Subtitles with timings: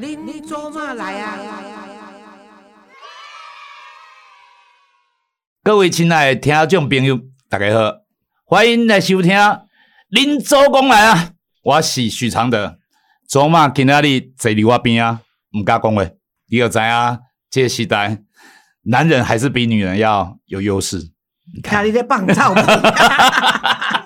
[0.00, 1.36] 恁做嘛来啊？
[5.64, 7.18] 各位亲爱的听众朋友，
[7.48, 7.92] 大家好，
[8.44, 9.32] 欢迎来收听
[10.10, 11.16] 《恁周公来啊》，
[11.64, 12.78] 我是许常德。
[13.28, 15.20] 昨晚今仔日坐伫我边啊，
[15.52, 16.04] 毋敢讲话，
[16.48, 17.18] 你就知影，
[17.50, 18.18] 这个时代
[18.84, 21.10] 男人还是比女人要有优势。
[21.52, 22.64] 你看你在放照片，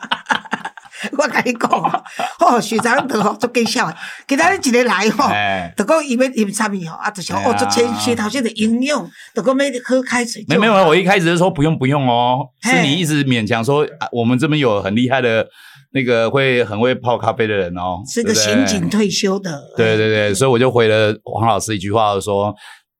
[1.19, 2.05] 我甲你讲哦，
[2.39, 7.49] 吼，许常德吼足搞笑的，今仔日一个来吼，哎，就讲伊要饮啥物吼，啊，就是哎呀。
[7.49, 10.45] 哦，足先先头先的应用，就讲要喝开水。
[10.49, 15.47] 没没有，我一开始是说不用不用哦，是你一直勉强说、啊、我们这边有很厉害的
[15.93, 19.63] 那个会很会泡咖啡的人哦，是个刑警退休的。
[19.77, 22.55] 对对对，所以我就回了黄老师一句话，说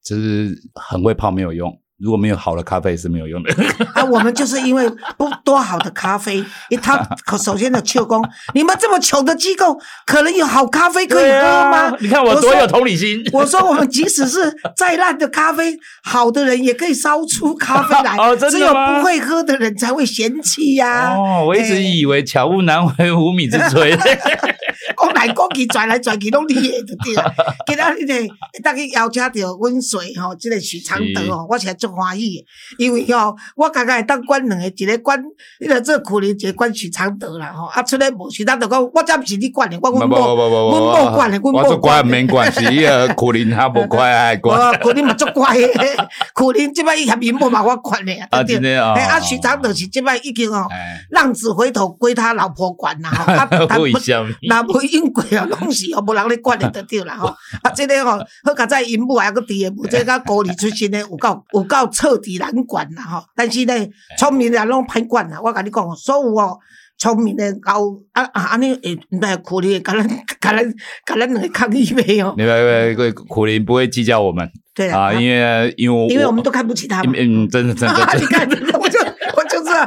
[0.05, 3.55] 就是很会泡没有用，如果没有好的咖啡是没有用的。
[3.95, 6.45] 啊，我们就是因为不多好的咖啡，
[6.83, 8.21] 他可首先的秋工，
[8.55, 11.79] 你们这么穷的机构，可能有好咖啡可以喝吗？
[11.87, 13.23] 啊你看我多有同理心。
[13.33, 23.97] 我说我们即使是再烂的咖啡，好的人也可以烧出咖啡来， 哦真的只有不会喝的人才会嫌弃呀、哦，我一直哎以为巧妇难为无米之炊。
[25.03, 27.25] 讲来讲去，转来转去，拢你诶就对啦。
[27.67, 28.29] 今仔日呢，
[28.63, 32.47] 当去邀请着阮水吼，即个许常德吼，我是足欢喜的，
[32.79, 35.21] 因为吼，我刚刚会当管两个，一个管
[35.61, 37.67] 迄个做苦力，一个管许常德啦吼。
[37.67, 42.11] 啊，出来无许常德讲，我这不是你管诶，我阮某，阮某管诶，阮某我做乖管的。
[42.11, 44.81] 免关系，伊个苦力他不乖爱我管。
[44.81, 45.97] 苦力嘛足乖诶，
[46.35, 53.33] 苦力即摆伊嫌面某嘛我管诶啊对不对真的哦哎啊，许常德是即摆已经哦，哎，浪子回头归他老婆管啦吼。
[53.33, 54.63] 啊，他为什么？
[54.93, 57.29] 若无因过啊，拢是哦，无人咧管的就对啦吼。
[57.63, 63.25] 啊，即个吼，好佳在因母还个伫个，无这个高里出身的，有够有够彻底难管啦吼。
[63.35, 65.41] 但是咧，聪明人拢歹管啦。
[65.43, 66.59] 我甲你讲，所有哦。
[66.99, 67.81] 聪明的搞
[68.13, 70.09] 啊啊，安尼会毋知苦力，甲咱
[70.41, 70.73] 甲咱
[71.05, 72.33] 甲咱两个抗议没有？
[72.37, 77.13] 你们各位苦林不会计较我们对啊，因为因为因为我们都看不起他们。
[77.19, 78.49] 嗯，真的真的真你看，
[78.79, 79.01] 我就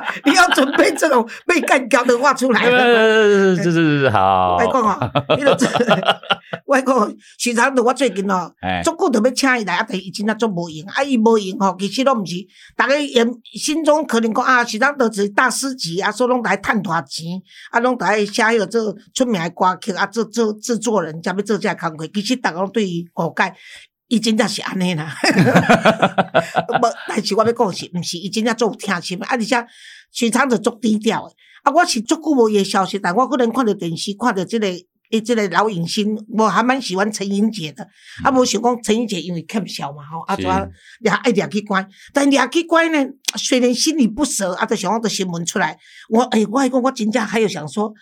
[0.25, 3.55] 你要准备这种被干掉的话出来了。
[3.55, 4.65] 的， 这是好我。
[4.71, 5.67] 讲哦，迄个这，
[6.65, 8.51] 我讲许常德，我最近哦，
[8.83, 12.35] 足久都要请伊来，啊，但伊真正足无用，啊，伊无用哦，其实拢毋是，
[12.75, 17.25] 大家人心中可能讲啊，许常德是大师级，啊，所以拢来趁大钱，
[17.71, 23.53] 啊，拢来写迄个做出名的歌曲，啊，做做制作人，才要做这工课，其实逐个对伊误解。
[24.07, 25.13] 伊真正是安尼啦，
[26.81, 29.65] 无，但是我要讲的是，毋是伊真正做有听心的，啊，而且
[30.11, 34.67] 许常德足低调诶，啊，我是足久无伊的消息，但我可能看着电视，看着即、个。
[35.15, 37.87] 诶，即个老影星，我还蛮喜欢陈英杰的。
[38.23, 40.41] 啊，无想讲陈英杰因为欠小嘛吼，啊，是。
[40.41, 43.05] 主要掠爱掠去关，但掠去关呢，
[43.37, 45.77] 虽然心里不舍，啊，就想讲的新闻出来，
[46.09, 47.93] 我诶、我还讲我真正还有想说，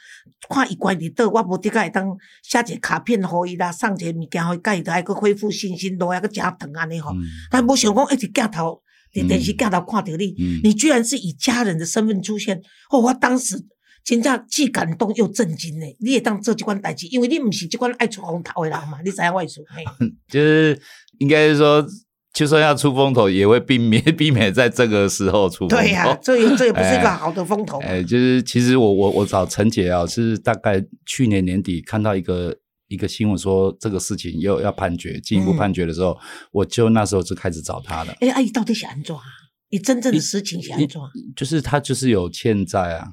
[0.49, 2.05] 看伊关伫倒，我无得个会当
[2.41, 7.11] 写一个卡片互伊啦，送一个物件互伊，甲伊就还佫恢复信心，路还佫诚长安尼吼。
[7.11, 7.21] 嗯。
[7.51, 8.81] 但无想讲一直镜头，
[9.13, 10.59] 伫电视镜头看到你，嗯。
[10.63, 12.59] 你居然是以家人的身份出现，
[12.89, 13.55] 哦，我当时
[14.03, 15.85] 真正既感动又震惊呢。
[15.99, 19.63] 你也当做这款代志，因为你唔是这款爱出风头的人嘛， 你知影我意思？
[19.69, 19.83] 嘿，
[20.27, 20.79] 就是
[21.19, 21.85] 应该是说，
[22.33, 25.77] 就算要出风头，也会避免 避免在这个时候出风头。
[25.77, 27.87] 对呀、这也这也不是一个好的风头嘛。
[27.87, 32.55] 哎，就是其实我我我找陈姐啊，是大概去年年底看到一个
[32.87, 36.17] 一个新闻说这个事情又要判决，进一步嗯判决的时候，
[36.51, 38.13] 我就那时候就开始找他了。
[38.19, 39.21] 哎，阿姨到底想安怎啊？
[39.69, 40.99] 你真正的事情想安怎？
[41.35, 43.07] 就是他就是有欠债啊，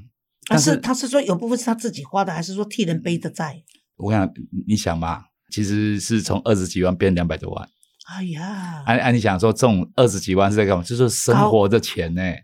[0.51, 3.63] 但但是是他是说有部分是他自己花的，还是说替人背的债？
[3.99, 4.29] 我想
[4.67, 5.23] 你想嘛，
[5.53, 7.69] 其实是从二十几万变两百多万。
[8.13, 10.83] 哎呀，按按你想说，这种二十几万是在干嘛？
[10.83, 12.35] 就是生活的钱呢、哦，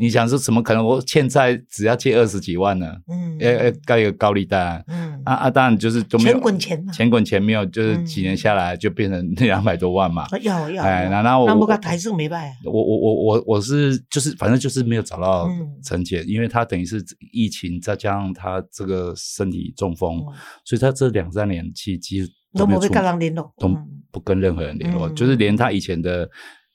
[0.00, 0.84] 你想说怎么可能？
[0.84, 2.96] 我欠债只要借二十几万呢？
[3.08, 5.50] 嗯要要盖一个高利贷啊嗯，啊啊！
[5.50, 10.26] 当然就是都没有钱滚钱嘛，钱滚钱没有，就是嗯几年下来就变成两百多万嘛。
[10.42, 17.02] 要要，哎，要那那我那不个台式没办，我我我我我是就是反正就是没有找到嗯陈姐，因为他等于是
[17.32, 20.34] 疫情，再加上他这个身体中风，嗯
[20.64, 22.28] 所以他这两三年其实几乎
[22.58, 26.28] 都没有出跟人联络，都嗯不跟任何人联络，嗯就是连他以前的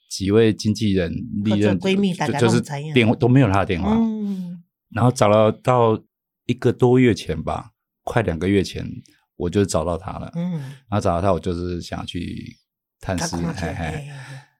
[0.08, 1.12] 几位经纪人、
[1.44, 2.62] 或者历任闺蜜大家就就是
[2.92, 6.00] 电话都没有她的电话，嗯，然后找了到
[6.46, 7.72] 一个多月前吧，
[8.02, 8.86] 快两个月前，
[9.36, 12.56] 我就找到她了，嗯，然后找到她，我就是想去
[13.00, 13.36] 探视。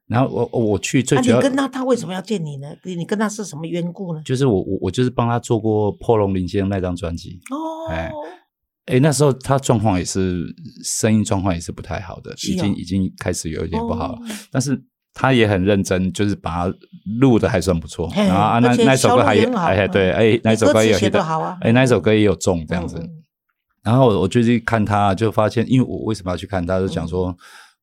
[0.06, 2.68] 然后我我我去最那主要你跟他，他为什么要见你呢？
[2.82, 4.22] 你你跟他是什么缘故呢？
[4.24, 8.10] 就是我我我就是帮他做过破龙林先生那张专辑，哦，哎
[8.86, 10.46] 诶，那时候他状况也是
[10.82, 14.82] 声音状况也是不太好的，哦已经已经开始有一点不好了，哦但是
[15.20, 16.74] 他也很认真，就是把它
[17.18, 20.14] 录的还算不错，然后啊那那首歌还有哎对嗯。
[20.14, 21.58] 哎那首歌也写得好啊。
[21.60, 23.10] 哎那首歌也有中这样子，嗯
[23.82, 27.36] 然后我我就去看他，就发现，因为我为什么要去看他，就讲说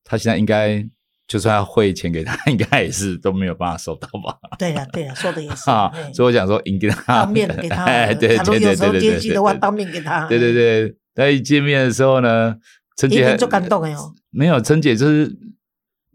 [0.05, 0.81] 他现在应该
[1.27, 4.37] 就算要汇钱给他， 应该也是都没有办法收到吧？
[4.57, 5.69] 对呀对呀，说的也是。
[5.69, 10.25] 啊，所以我想说，应该他当面给他， 哎对对对对对接机的话，对当面给他。
[10.27, 12.55] 对对对，在一见面的时候呢，
[12.97, 15.35] 陈姐就感动的哦，没有，陈姐就是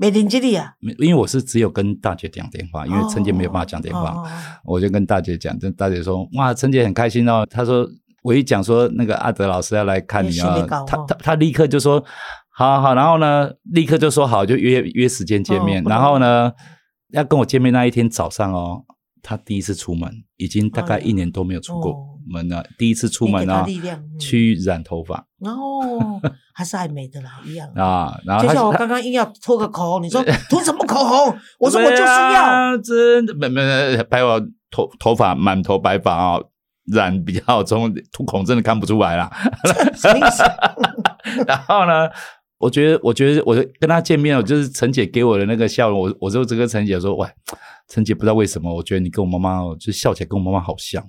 [0.01, 4.25] 没认这里啊，因为我是只有跟大姐讲电话，因为陈姐没有办法讲电话，
[4.65, 7.47] 我就跟大姐讲，跟大姐说，哇，陈姐很开心哦。
[7.51, 7.87] 她说，
[8.23, 12.03] 我一讲说那个阿德老师要来看你哦她她她立刻就说，
[12.49, 15.87] 好好好，然后呢，立刻就说好，就约约时间见面。
[15.87, 16.51] 哦然后呢，
[17.13, 18.83] 要跟我见面那一天早上哦，
[19.23, 26.21] 她第一次出门，已经大概一年都没有出过哦门了，第一次出门你给他啊力量嗯，去染头发哦，
[26.55, 27.69] 还是爱美的啦，一样。
[27.75, 31.37] 啊，然后就像我刚刚硬要涂个口红，你说涂什么口红？
[31.59, 32.43] 我说我就是要。
[32.45, 33.63] 啊，真的没没
[33.97, 34.41] 没白我
[34.71, 36.39] 头头发满头白发啊、
[36.93, 39.31] 染比较重，瞳孔真的看不出来啦。
[41.47, 42.09] 然后呢，
[42.61, 47.27] 我觉得，我觉得，我跟他见面，我就是陈姐给我的那个笑容，我我就这个陈姐说，喂，
[47.89, 51.03] 陈姐不知道为什么，我觉得你跟我妈妈哦，就笑起来跟我妈妈好像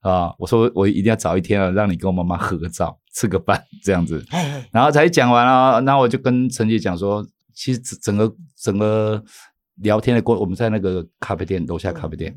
[0.00, 0.30] 啊。
[0.38, 4.22] 我说我一定要找一天啊，让你跟我妈妈合个照，吃个饭这样子。
[4.28, 9.24] 哎，然后才讲完了，然后我就跟陈姐讲说，其实整个整个
[9.76, 12.36] 聊天的过，我们在那个咖啡店楼下咖啡店，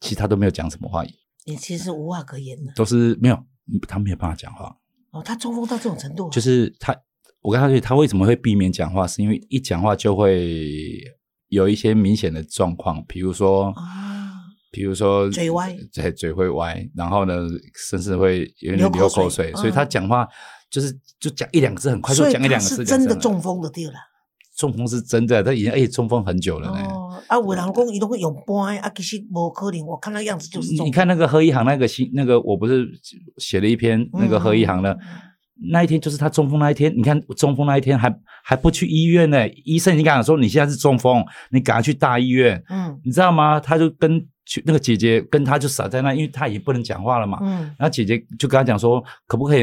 [0.00, 1.04] 其实他都没有讲什么话，
[1.44, 2.72] 你其实无话可言的。
[2.74, 3.38] 都是没有，
[3.86, 4.74] 他没有办法讲话，
[5.10, 6.96] 哦，他中风到这种程度啊，就是他，
[7.48, 11.00] 我跟他说他为什么会避免讲话，是因为一讲话就会
[11.48, 13.72] 有一些明显的状况，比如说。
[13.76, 14.28] 啊，
[14.70, 17.34] 比如说嘴歪对，嘴会歪，然后呢，
[17.88, 20.28] 甚至会有点流口水所以他嗯讲话
[20.70, 23.94] 就是就讲一两个字，很快就所以他讲一两个字，真的中风的对了。
[24.58, 26.86] 中风是真的，他已经哎中风很久了呢。
[26.86, 29.86] 哦，啊，有人讲伊都会用搬的，啊，其实无可能。
[29.86, 30.74] 我看那样子就是。
[30.82, 32.86] 你看那个何一航那个新那个，我不是
[33.38, 34.98] 写了一篇那个何一航的、嗯
[35.72, 36.92] 那一天，就是他中风那一天。
[36.96, 38.14] 你看中风那一天还
[38.44, 43.58] 还不去医院呢，医生已经跟他讲说你现在是中风，你赶快去大医院，嗯你知道吗？
[43.58, 47.38] 他就跟去那个姐姐跟他就傻在那，因为他也不能讲话了嘛。
[47.42, 49.62] 嗯，然后姐姐就跟他讲说，可不可以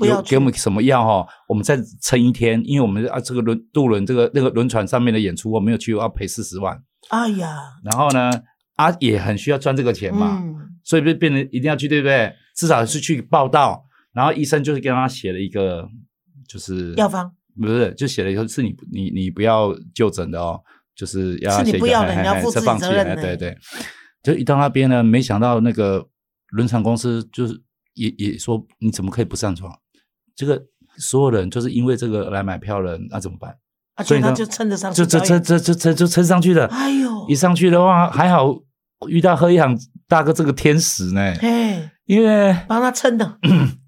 [0.00, 1.26] 有给我们什么药哈？
[1.48, 6.76] 我们再撑一天，因为我们啊这个轮渡轮这个那个轮船上面的演出我没有去，我要赔四十万。
[7.10, 8.30] 哎呀，然后呢，
[8.76, 12.32] 啊也很需要赚这个钱嘛，嗯，所以就变成一定要去，对不对？
[12.56, 13.84] 至少是去报道。
[14.12, 15.88] 然后医生就是跟他写了一个，
[16.48, 20.60] 就是药方不是就写了一个是你你你不要就诊的哦，
[20.94, 23.56] 就是要是你不要的你要负责放弃任的哎对对。
[24.22, 26.06] 就一到那边呢，没想到那个
[26.48, 27.58] 轮船公司就是
[27.94, 29.72] 也也说你怎么可以不上床？
[30.36, 30.62] 这个
[30.98, 33.56] 所有人就是因为这个来买票的人，那、怎么办？
[33.94, 35.42] 啊，所以他就撑得上去就这这表演。
[35.44, 36.66] 这这这就撑上去了。
[36.66, 38.54] 哎呦一，上去的话，还好
[39.08, 39.74] 遇到贺一航
[40.06, 43.38] 大哥这个天使呢，嘿，因为帮他撑的，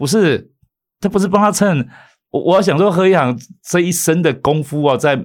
[0.00, 0.50] 不是
[0.98, 1.86] 他不是帮他蹭，
[2.30, 5.22] 我我要想说何以航这一生的功夫啊，在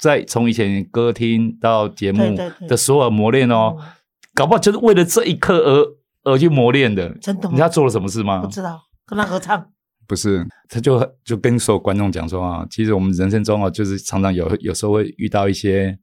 [0.00, 2.34] 在从以前歌厅到节目
[2.66, 3.86] 的所有磨练哦，嗯。
[4.34, 7.10] 搞不好就是为了这一刻而而去磨练的。
[7.20, 7.50] 真的吗？
[7.50, 8.40] 你知道做了什么事吗？
[8.40, 8.48] 不？
[8.48, 8.80] 知道。
[9.06, 9.68] 跟他合唱，
[10.08, 15.94] 不是，他就就跟所有观众讲说啊，其实我们人生中啊，就是常常有有时候会遇到一些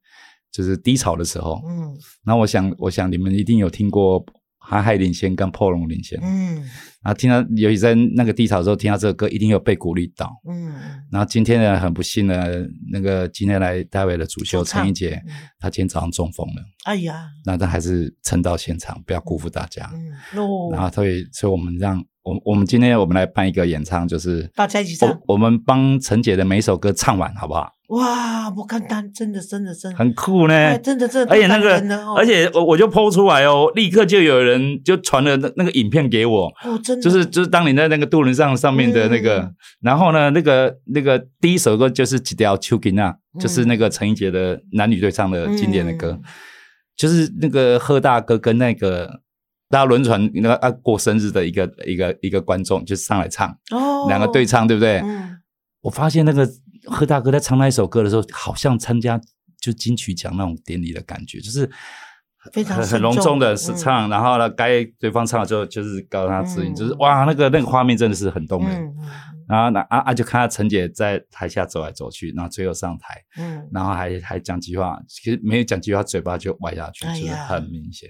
[0.52, 1.60] 就是低潮的时候。
[1.66, 1.92] 嗯。
[2.24, 4.24] 那我想，我想你们一定有听过
[4.64, 6.62] 韩海领先跟破龙领先，嗯。
[7.02, 10.30] 然后听到，尤其在那个低潮的时候听到这个歌，一定有被鼓励到。
[10.48, 10.72] 嗯，
[11.10, 12.46] 然后今天呢，很不幸呢，
[12.92, 19.90] 那个今天来大卫的主秀陈一杰嗯，他今天早上中风了，哎呀，那他还是撑到现场，不要辜负大家。
[19.92, 20.40] 嗯。
[20.40, 27.72] 哦，然后所以，所以我们让我我们今天我们来办一个演唱，就是大家一起唱我我们帮陈姐的每一首歌唱完，好不好？
[27.88, 30.54] 哇，我看单，真的真的真的，很酷呢。
[30.54, 31.74] 哎，真的真的而且那个
[32.16, 46.22] 而且我我就抛出来哦，立刻就有人就传了那那个影片给我，哦，真的就是就是当你在那个渡轮上上面的那个，嗯然后呢，那个那个第一首歌就是《几条秋吉娜》，就是那个陈奕杰的男女对唱的经典的歌，嗯
[46.96, 49.20] 就是那个贺大哥跟那个
[49.72, 54.98] 大轮船那个啊过生日的一个一个一个观众就上来唱，哦，两个对唱，对不对？
[54.98, 55.38] 嗯，
[55.80, 56.46] 我发现那个
[56.84, 59.18] 贺大哥在唱那一首歌的时候，好像参加
[59.58, 61.70] 就金曲奖那种典礼的感觉，就是
[62.52, 63.76] 非常很隆重的是嗯。
[63.78, 68.78] 唱，然后呢，该对方唱了之后，就是告诉他指引，嗯就是哇，那个那个画面真的是很动人。
[68.78, 68.94] 嗯
[69.48, 78.08] 然后那啊啊，就看到陈姐在台下走来走去，然后最后上台，嗯，然后还还讲几句话，其实没有讲几句话，嘴巴就歪下去，就是很明显。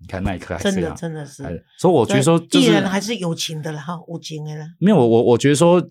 [0.00, 5.84] 你看那一刻还真的是这样，真的是，所以我觉得说，就是艺人还是有情的啦哈，无情的啦，没有我我我觉得说，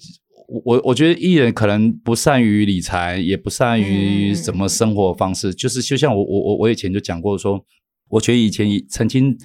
[0.63, 7.61] 我我觉得艺人可能不善于理财，也不善于嗯什么生活方式，就是就像我我我我以前就讲过说，
[8.09, 9.37] 我觉得以前曾经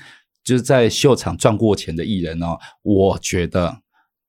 [0.44, 3.81] 就是在秀场赚过钱的艺人哦，我觉得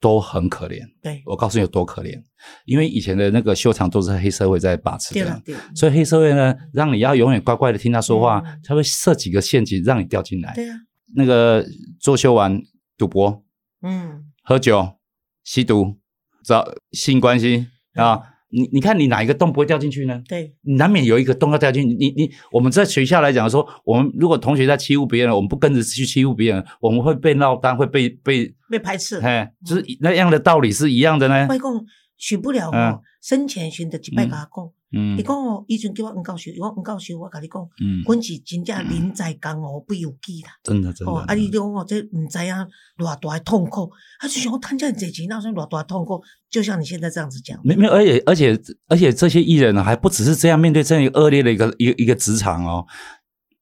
[0.04, 0.82] 都很可怜。
[1.02, 2.22] 对，我告诉你有多可怜，
[2.66, 8.60] 因为以前的那个秀场都是黑社会在把持的，对对，所以黑社会呢，让你要永远乖乖的听他说话，嗯。
[8.66, 10.54] 他会设几个陷阱让你掉进来。
[10.54, 10.76] 对啊，
[11.16, 11.66] 那个
[12.02, 12.62] 做秀完
[12.98, 13.42] 赌博、
[13.82, 14.98] 嗯，喝酒、
[15.46, 15.98] 吸毒、
[16.44, 18.20] 找性关系啊，
[18.54, 20.22] 你你看你哪一个洞不会掉进去呢？
[20.28, 21.96] 对，你难免有一个洞要掉进去。
[21.96, 29.20] 你你我们在学校来讲说，我们如果同学在欺负别人，我们不跟着去欺负别人，我们会被闹单，会被被被排斥。
[29.20, 31.48] 哎，就是那样的道理是一样的呢。
[31.48, 31.84] 外公
[32.18, 40.52] 娶不了嗯哦，生前寻的一摆甲我讲，嗯伊讲哦，以前叫我黄教授，伊讲黄教授，我甲你讲，嗯，阮是真正人在江湖不由己啦。
[40.64, 41.12] 真的真的。
[41.12, 42.54] 哦，啊，你讲哦，这毋知影
[42.98, 46.24] 偌大的痛苦，他就想我赚这么多钱，哪有偌大的痛苦？
[46.50, 52.86] 就像你现在这样子讲，没没有，而且而且而且这些艺人呢，还不只是这样面对这样一个恶劣的一个一个一个职场哦，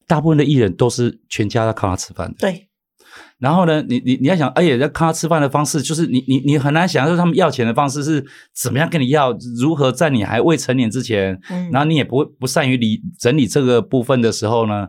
[0.06, 2.36] 大部分的艺人都是全家要靠他吃饭的。
[2.38, 2.68] 对，
[3.38, 14.88] 然后呢，你你你要想，而且要看他吃饭的方式，就是你你你很难想象他们要钱的方式是怎么样跟你要，如何在你还未成年之前，嗯，然后你也不会不善于理整理这个部分的时候呢，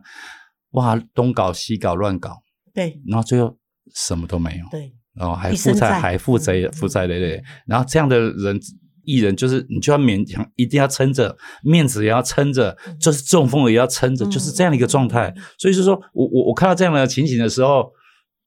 [0.72, 2.42] 哇，东搞西搞乱搞，
[2.74, 3.02] 对。
[3.08, 3.58] 然后最后
[3.94, 4.66] 什么都没有。
[4.72, 6.72] 对，然后还一负债，还负债，嗯。
[6.72, 7.44] 负债累累。
[7.68, 8.60] 然后这样的人，
[9.06, 15.34] 艺人就是你就要勉强，一定要撑着，面子也要撑着，就是中风也要撑着，嗯就是这样的一个状态。
[15.58, 17.92] 所以就说我我我看到这样的情形的时候，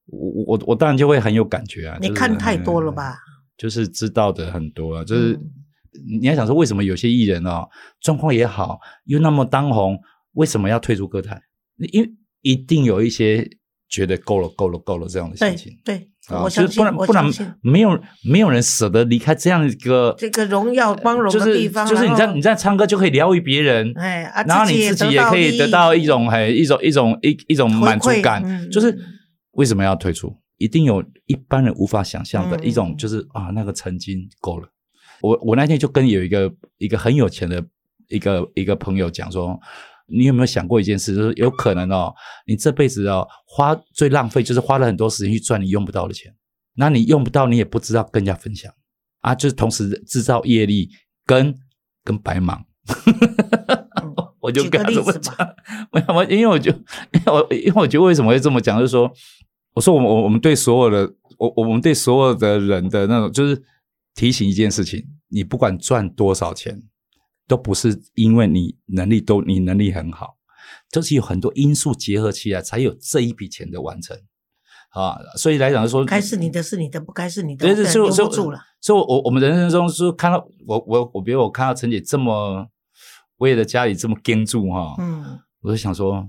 [0.06, 1.98] 我我我当然就会很有感觉啊。
[2.00, 2.92] 你看太多了？
[2.92, 3.16] 吧？
[3.56, 5.40] 就是知道的很多啊，就是嗯
[6.20, 7.66] 你要想说，为什么有些艺人哦
[8.02, 9.98] 状况也好，又那么当红，
[10.32, 11.40] 为什么要退出歌坛？
[11.90, 12.10] 因为
[12.42, 13.48] 一定有一些
[13.88, 15.72] 觉得够了、够了、够了这样的对心情。
[15.82, 17.98] 对，啊，就是不然，不然我相信没有
[18.30, 28.94] 没有人舍得离开这样一个这个荣耀光荣就是的地方，就是你在你在唱歌就可以疗愈别人，哎啊，然后你自己也可以得到一种很一种一种一一种满足感就是
[29.56, 30.34] 为什么要退出？
[30.58, 34.66] 一定有一般人无法想象的嗯一种，就是啊那个曾经够了。
[35.20, 37.62] 我我那天就跟有一个一个很有钱的
[38.08, 39.58] 一个一个朋友讲说，
[40.06, 42.14] 你有没有想过一件事，就是有可能哦，
[42.46, 46.34] 你这辈子哦花最浪费就是花了很多时间去赚你用不到的钱，
[46.75, 48.72] 那你用不到，你也不知道跟人家分享
[49.20, 50.90] 啊，就是同时制造业力
[51.25, 51.54] 跟
[52.02, 52.64] 跟白忙。
[54.47, 55.35] 我就跟他这么讲，
[55.91, 56.73] 没有我因为我就
[57.26, 59.11] 我因为我觉得为什么会这么讲，就是说，
[59.75, 63.61] 我说我们我我们对所有的我我们对所有的人的那种，就是
[64.15, 66.81] 提醒一件事情，你不管赚多少钱，
[67.49, 70.37] 都不是因为你能力都你能力很好，
[70.93, 74.17] 就是有很多因素结合起来，才有这一笔钱的完成
[74.91, 75.19] 啊。
[75.37, 78.61] 所以来讲就说，该是你的是你的，不该是你的，对对，我所以所以留不住了。
[78.81, 82.69] 所以我我们人生中是看到我我我比如我看到陈姐这么
[83.38, 86.26] 为了家里这么盯住哈，嗯我就想说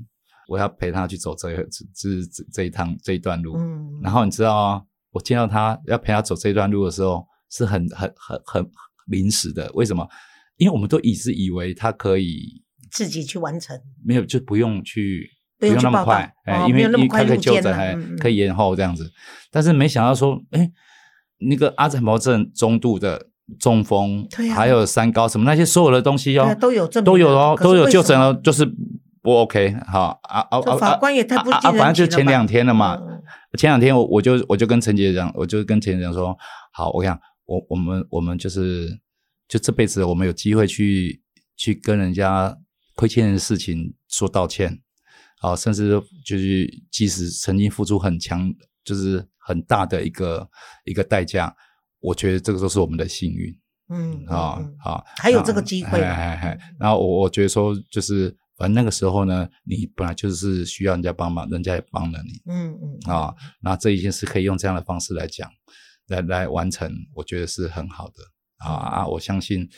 [0.48, 3.56] 我要陪他去走这这这这这一趟这一段路。
[3.58, 8.72] 嗯，然后你知道啊，我见到他要陪他走这段路的时候，是很很很很
[9.08, 9.72] 临时的。
[9.74, 10.08] 为什么？
[10.58, 19.08] 因为我们都一直以为他可以自己去完成，没有就不用去不用那么快，哎、哦因为没有那么快因为它可以就诊，哎、了嗯嗯可以延后这样子。
[19.52, 20.72] 但是没想到说，哎，
[21.38, 24.56] 那个阿兹海默症中度的中风，对啊。
[24.56, 28.66] 还有三高什么那些所有的东西哦啊，都有证都有哦，都有就诊了，就是
[29.22, 33.24] 不 OK 好啊啊啊法官也太不啊反正就前两天了嘛，嗯。
[33.58, 36.38] 前两天我我就我就跟陈杰讲，我就跟陈杰讲说，
[36.72, 38.88] 好，我讲我我们我们就是
[39.48, 41.22] 就这辈子我们有机会去
[41.56, 42.56] 去跟人家
[42.96, 44.80] 亏欠的事情说道歉，
[45.40, 50.48] 好，甚至就是即使曾经付出很强，就是很大的一个
[50.86, 51.56] 一个代价，
[52.00, 53.58] 我觉得这个都是我们的幸运。
[53.90, 65.50] 嗯啊啊，还有这个机会哎哎哎，然后我我觉得说，就是反正那个时候呢，你本来就是需要人家帮忙，人家也帮了你嗯嗯啊，那这一件事可以用这样的方式来讲，
[66.08, 68.16] 来来完成，我觉得是很好的
[68.58, 69.08] 啊啊！
[69.08, 69.70] 我相信，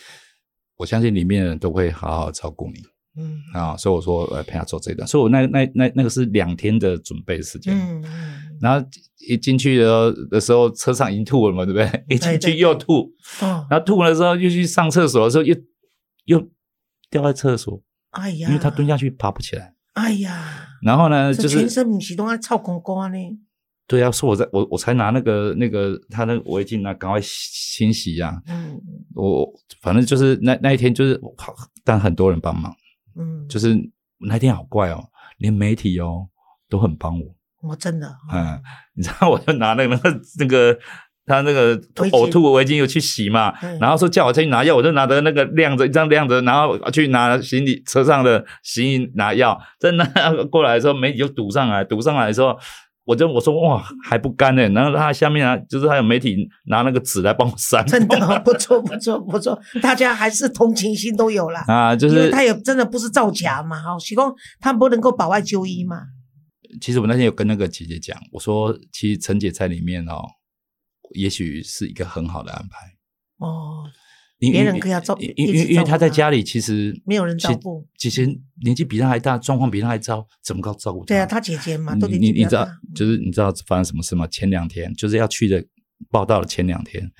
[0.77, 2.81] 我相信里面的人都会好好照顾你
[3.17, 3.39] 嗯。
[3.53, 8.87] 啊，所以我说呃陪他做这一段，所以我那那那那个是两天的准备时间，嗯嗯，然后
[9.27, 12.03] 一进去的时候的时候，车上已经吐了嘛，对不对？
[12.15, 13.11] 一进去又吐。
[13.41, 15.55] 哦，然后吐了之后又去上厕所的时候又
[16.25, 16.49] 又
[17.09, 19.73] 掉在厕所，哎呀，因为他蹲下去爬不起来。
[19.93, 23.17] 哎呀，然后呢，就是全身不是都在臭光光呢，
[23.87, 28.79] 对啊，说我在我我才拿那个那个他那个围巾啊赶快清洗呀、嗯。
[29.15, 29.51] 我
[29.81, 32.73] 反正就是那那一天就是，好但很多人帮忙，
[33.19, 33.75] 嗯，就是
[34.27, 36.27] 那天好怪哦，连媒体哦
[36.69, 37.25] 都很帮我。
[37.61, 38.59] 我真的，嗯，
[38.95, 40.79] 你知道我就拿那个那个那个
[41.25, 41.77] 他那个
[42.09, 50.05] 呕吐围巾又去洗嘛嗯，然后说叫我去拿药，我就拿着那个晾着一张晾着，然后去拿行李车上的行李拿药，真的
[50.49, 52.57] 过来的时候媒体就堵上来，堵上来的时候。
[53.09, 61.59] 我就我说哇还不干呢，然后他下面啊，就是还有媒体拿那个纸来帮我扇，真的哦不错不错不错，大家还是同情心都有了。
[61.67, 66.03] 啊，就是他也真的不是造假嘛，哈，许光他不能够保外就医嘛，
[66.79, 70.21] 其实我那天有跟那个姐姐讲，我说其实陈姐在里面哦，
[71.15, 72.85] 也许是一个很好的安排。
[73.39, 73.98] 哦，因
[74.39, 78.25] 别人可以要照因因因为他在家里其实没有人照顾其实
[78.63, 81.07] 年纪比他还大，状况比他还糟，怎么搞照顾他？
[81.07, 84.25] 对啊，他姐姐嘛，都你得你你知道他，就是你知道发生什么事吗？
[84.27, 85.61] 前两天就是要去的
[86.09, 87.11] 报道的前两天，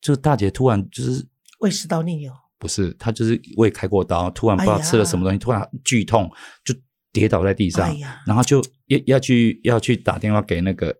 [0.00, 1.26] 就是大姐突然就是
[1.58, 6.30] 胃食道逆流，不是她就是胃开过刀，突然不知道吃了什么东西，突然剧痛
[6.64, 6.74] 就
[7.12, 10.96] 跌倒在地上，哎然后就要要去要去打电话给那个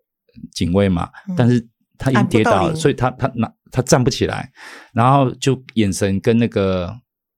[0.53, 1.67] 警卫嘛，嗯但是
[1.97, 4.51] 她已经跌倒了，所以她她拿她站不起来，
[4.93, 6.93] 然后就眼神跟那个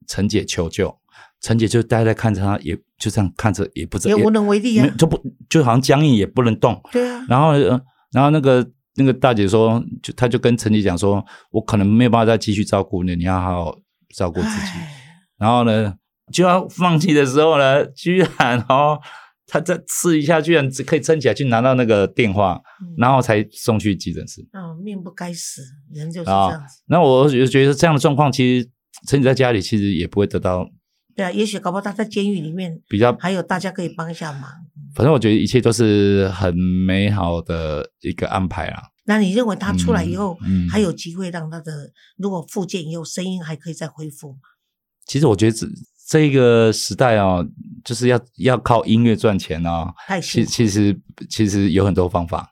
[0.08, 1.00] 陈姐求救。
[1.42, 6.82] 陈姐就呆呆看着他，也就这样看着，也不知也无能为力就不就好像僵硬，也不能动。
[6.90, 7.82] 对啊，然后，呃
[8.14, 11.22] 然后那个那个大姐说，就她就跟陈姐讲说，
[11.52, 13.78] 我可能没有办法再继续照顾你，你要好好
[14.16, 14.72] 照顾自己。
[15.38, 15.94] 然后呢，
[16.32, 18.98] 就要放弃的时候呢，居然哦，
[19.54, 24.42] 她再刺一下，居然只可以撑起来去拿到那个电话，嗯然后才送去急诊室。
[24.52, 25.62] 哦，命不该死，
[25.94, 26.82] 人就是这啊样子。
[26.88, 28.68] 那我就觉得这样的状况，其实
[29.08, 30.68] 陈姐在家里其实也不会得到
[31.16, 34.50] 对啊，也许搞不好他在监狱里面，比较还有大家可以帮一下忙。
[34.96, 38.82] 反正我觉得一切都是很美好的一个安排啊。
[39.06, 44.40] 那你认为他出来以后，嗯嗯还有机会让他的如果复健以后声音还可以再恢复吗？
[45.06, 45.56] 其实我觉得
[46.08, 47.46] 这这个时代哦，
[47.84, 49.94] 就是要要靠音乐赚钱哦。
[50.08, 50.98] 太，其其实
[51.30, 52.50] 其实有很多方法。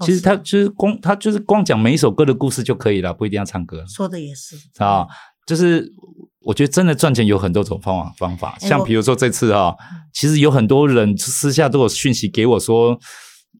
[0.00, 5.06] 其实他就是光他就是光讲每一首歌的故事就可以了，不一定要唱歌说的也是啊。
[5.46, 5.92] 就是
[6.40, 9.74] 我觉得真的赚钱有很多种方法方法，像比如说这次啊，
[10.12, 12.98] 其实有很多人私下都有讯息给我说，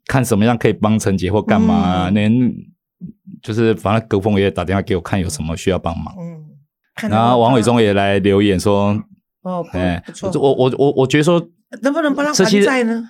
[0.06, 2.54] 看什么样可以帮陈杰或干嘛啊，嗯连
[3.42, 7.08] 就是反正葛峰也打电话给我看有什么需要帮忙，嗯。
[7.08, 8.94] 然后王伟他忠也来留言说，
[9.42, 11.40] 哦，不哎不错，，我我我我觉得说
[11.82, 13.04] 能不能帮他这些还债呢？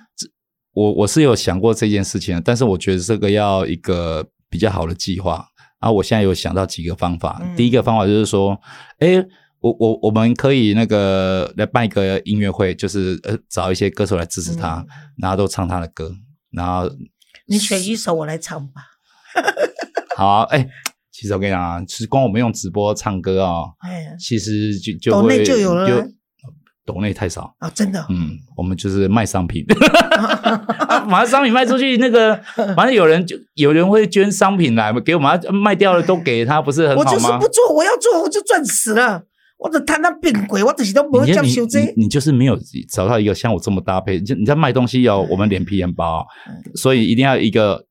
[0.73, 5.45] 我我是有想过这件事情，但是我觉得这个要一个比较好的计划。
[5.79, 7.39] 然后我现在有想到几个方法。
[7.43, 8.59] 嗯第一个方法就是说，
[8.99, 9.23] 哎，
[9.59, 16.11] 我我我们可以那个来办一个音乐会，就是呃找一些歌手来支持他，嗯然后都唱他的歌，
[16.51, 16.89] 然后
[17.47, 18.81] 你选一首我来唱吧。
[20.17, 20.67] 好啊哎。
[21.15, 25.87] 其实我跟你讲啊，其实光我们用直播唱歌啊、哎，其实就就抖内会就有了
[26.85, 27.53] 就抖内太少。
[27.59, 29.65] 啊，真的，嗯，我们就是卖商品，
[30.87, 32.35] 啊，马上商品卖出去，那个
[32.75, 37.17] 反正有人就有人会捐商品来给我们，啊卖掉了都给他，不是很我好吗？
[37.17, 39.23] 我就是不做，我要做我就赚死了。
[39.59, 42.59] 我的贪婪变鬼，我自己都没你你接受这你你就是没有
[42.91, 47.81] 找到一个像我这么搭配，就你在卖东西哦，我们脸皮很薄，嗯所以一定要一个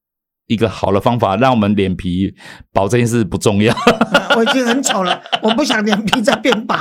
[0.52, 2.34] 一个好的方法，让我们脸皮
[2.72, 3.74] 薄这件事不重要。
[3.74, 6.74] 啊 我已经很丑了，我不想脸皮再变薄。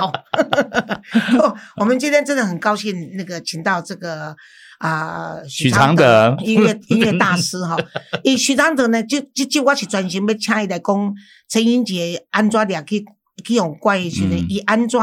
[1.39, 4.35] 哦我们今天真的很高兴，那个请到这个
[4.79, 7.77] 啊、许常德音乐音乐大师哈。
[8.23, 11.13] 伊许常德呢，就就就我是专心要请伊来讲
[11.49, 13.05] 陈英杰安怎俩去。
[13.43, 14.45] 去用怪的时候嗯。
[14.49, 14.99] 伊安怎？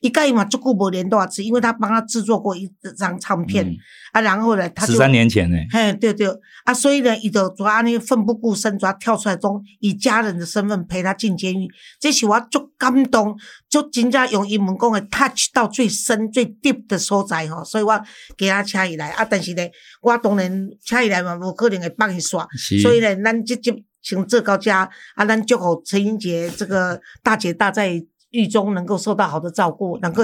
[0.00, 3.76] 伊甲伊嘛足久无联络次，因为他帮他制作过一张唱片、嗯。
[4.12, 6.28] 啊，然后呢，他就十三年前呢，嘿，对对。
[6.64, 11.68] 啊，所以呢，伊就抓安尼奋不顾身，抓跳出来中以家人的身份陪他进监狱，
[11.98, 13.36] 这是我足感动，
[13.68, 18.00] 足真正用英文讲的 touch 到最深最 deep 的所在吼，所以我
[18.36, 19.10] 给他请伊来。
[19.10, 19.62] 啊，但是呢，
[20.00, 22.46] 我当然请伊来嘛，无可能会帮伊刷，
[22.80, 30.22] 所以呢，咱直接请这高家啊，咱祝福陈英杰这个大姐大在狱中能够受到好的照顾，能够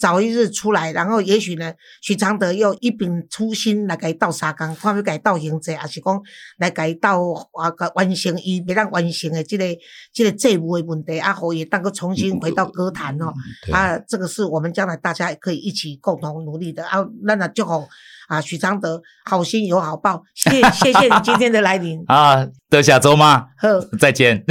[0.00, 6.22] 早一日出来，然后也许呢，许常德又一秉初心来给斗相共，看要给斗行者，还是讲
[6.58, 9.64] 来给斗啊个完成伊别让完成的这个
[10.12, 13.32] 这个债务的问题，啊，好也当个重新回到歌坛哦。
[13.66, 17.04] 对啊，这个是我们将来大家也可以一起共同努力的啊。
[17.24, 17.88] 那那就好
[18.28, 23.48] 啊，许常德好心有好报，谢谢谢你今天的来临， 啊，得下周吗？
[23.56, 24.44] 呵，再见。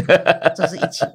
[0.54, 1.06] 这是一起。